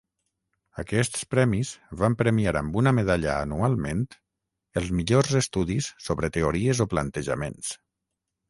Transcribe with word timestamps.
Aquests 0.83 1.25
premis 1.33 1.73
van 1.99 2.15
premiar 2.21 2.53
amb 2.61 2.79
una 2.81 2.93
medalla 3.01 3.35
anualment 3.49 4.01
els 4.83 4.89
millors 5.01 5.39
estudis 5.43 5.91
sobre 6.07 6.35
teories 6.39 6.83
o 6.87 6.93
plantejaments. 6.97 7.75